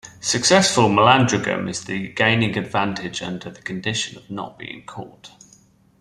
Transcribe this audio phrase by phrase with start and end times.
[0.19, 1.83] Successful malandragem is
[2.15, 5.29] gaining advantage under the condition of not being caught.